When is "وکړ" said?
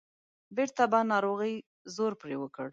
2.39-2.67